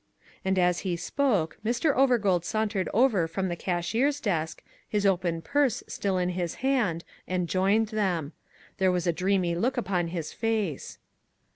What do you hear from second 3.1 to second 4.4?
from the cashier's